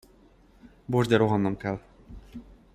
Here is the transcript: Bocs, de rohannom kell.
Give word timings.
Bocs, 0.95 1.07
de 1.11 1.17
rohannom 1.21 1.57
kell. 1.65 1.79